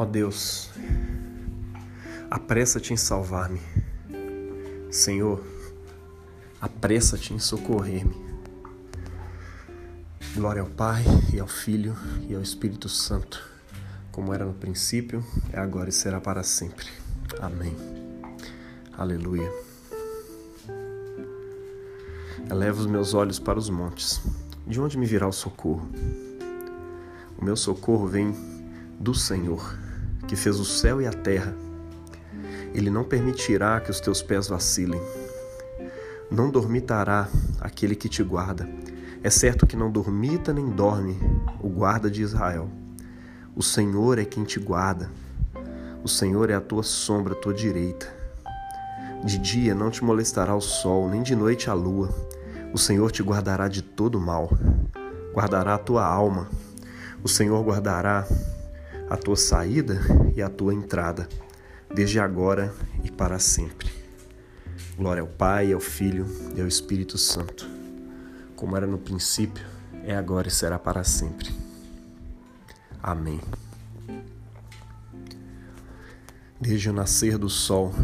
[0.00, 0.70] Ó Deus,
[2.30, 3.60] apressa-te em salvar-me.
[4.92, 5.44] Senhor,
[6.60, 8.14] apressa-te em socorrer-me.
[10.36, 11.02] Glória ao Pai,
[11.34, 11.96] e ao Filho,
[12.28, 13.44] e ao Espírito Santo,
[14.12, 15.20] como era no princípio,
[15.52, 16.86] é agora e será para sempre.
[17.40, 17.76] Amém.
[18.96, 19.52] Aleluia.
[22.48, 24.20] Eleva os meus olhos para os montes.
[24.64, 25.90] De onde me virá o socorro?
[27.36, 28.32] O meu socorro vem
[29.00, 29.87] do Senhor
[30.28, 31.56] que fez o céu e a terra.
[32.74, 35.00] Ele não permitirá que os teus pés vacilem.
[36.30, 37.26] Não dormitará
[37.60, 38.68] aquele que te guarda.
[39.22, 41.18] É certo que não dormita nem dorme
[41.60, 42.68] o guarda de Israel.
[43.56, 45.10] O Senhor é quem te guarda.
[46.04, 48.06] O Senhor é a tua sombra, a tua direita.
[49.24, 52.10] De dia não te molestará o sol, nem de noite a lua.
[52.72, 54.50] O Senhor te guardará de todo mal.
[55.34, 56.48] Guardará a tua alma.
[57.24, 58.26] O Senhor guardará
[59.10, 60.00] a tua saída
[60.34, 61.28] e a tua entrada,
[61.94, 63.90] desde agora e para sempre.
[64.96, 67.66] Glória ao Pai, ao Filho e ao Espírito Santo,
[68.54, 69.64] como era no princípio,
[70.04, 71.50] é agora e será para sempre.
[73.02, 73.40] Amém.
[76.60, 77.94] Desde o nascer do sol,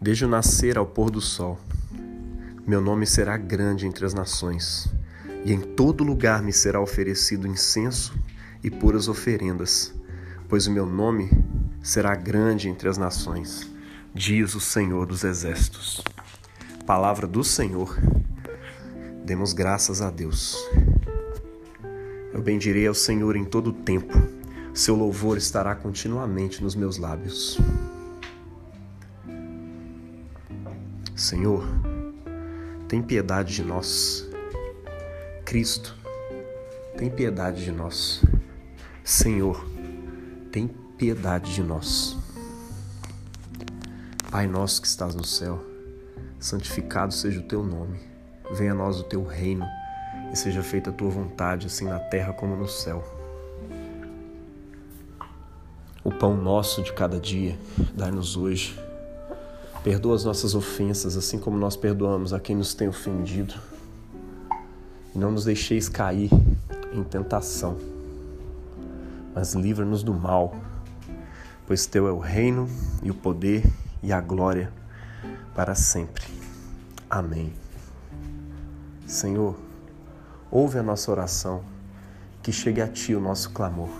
[0.00, 1.58] desde o nascer ao pôr do sol,
[2.66, 4.86] meu nome será grande entre as nações,
[5.44, 8.14] e em todo lugar me será oferecido incenso
[8.62, 9.94] e puras oferendas,
[10.48, 11.30] pois o meu nome
[11.82, 13.70] será grande entre as nações,
[14.14, 16.02] diz o Senhor dos Exércitos.
[16.86, 17.98] Palavra do Senhor,
[19.24, 20.56] demos graças a Deus.
[22.32, 24.14] Eu bendirei ao Senhor em todo o tempo,
[24.72, 27.58] seu louvor estará continuamente nos meus lábios.
[31.14, 31.66] Senhor,
[32.86, 34.28] tem piedade de nós.
[35.44, 35.96] Cristo,
[36.96, 38.22] tem piedade de nós.
[39.08, 39.64] Senhor,
[40.52, 42.14] tem piedade de nós.
[44.30, 45.64] Pai nosso que estás no céu,
[46.38, 47.98] santificado seja o teu nome.
[48.52, 49.66] Venha a nós o teu reino
[50.30, 53.02] e seja feita a tua vontade, assim na terra como no céu.
[56.04, 57.58] O pão nosso de cada dia,
[57.94, 58.78] dai-nos hoje.
[59.82, 63.54] Perdoa as nossas ofensas, assim como nós perdoamos a quem nos tem ofendido.
[65.14, 66.28] E não nos deixeis cair
[66.92, 67.96] em tentação
[69.34, 70.54] mas livra-nos do mal,
[71.66, 72.68] pois teu é o reino
[73.02, 73.62] e o poder
[74.02, 74.72] e a glória
[75.54, 76.24] para sempre.
[77.10, 77.52] Amém.
[79.06, 79.58] Senhor,
[80.50, 81.62] ouve a nossa oração,
[82.42, 83.90] que chegue a ti o nosso clamor.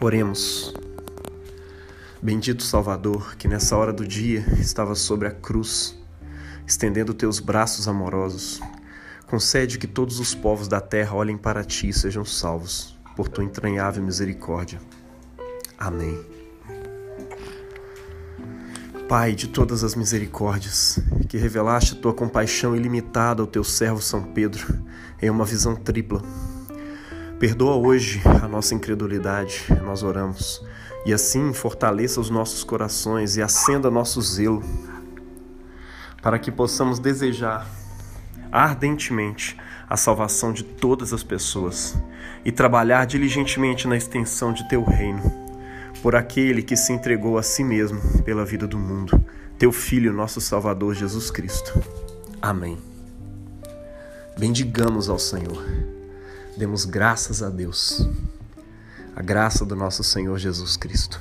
[0.00, 0.74] Oremos.
[2.20, 5.96] Bendito Salvador, que nessa hora do dia estava sobre a cruz,
[6.66, 8.60] estendendo teus braços amorosos,
[9.26, 13.42] concede que todos os povos da terra olhem para ti e sejam salvos por tua
[13.42, 14.80] entranhável misericórdia.
[15.76, 16.24] Amém.
[19.08, 24.64] Pai de todas as misericórdias, que revelaste tua compaixão ilimitada ao teu servo São Pedro
[25.20, 26.22] em uma visão tripla.
[27.40, 30.64] Perdoa hoje a nossa incredulidade, nós oramos,
[31.04, 34.62] e assim fortaleça os nossos corações e acenda nosso zelo,
[36.22, 37.68] para que possamos desejar
[38.50, 39.56] ardentemente
[39.88, 41.96] a salvação de todas as pessoas
[42.44, 45.22] e trabalhar diligentemente na extensão de teu reino,
[46.02, 49.22] por aquele que se entregou a si mesmo pela vida do mundo,
[49.58, 51.82] teu Filho, nosso Salvador Jesus Cristo.
[52.40, 52.78] Amém.
[54.38, 55.66] Bendigamos ao Senhor,
[56.56, 58.08] demos graças a Deus,
[59.16, 61.20] a graça do nosso Senhor Jesus Cristo,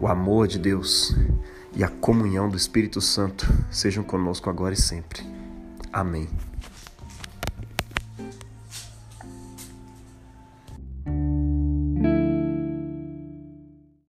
[0.00, 1.14] o amor de Deus
[1.74, 5.37] e a comunhão do Espírito Santo sejam conosco agora e sempre.
[5.92, 6.28] Amém.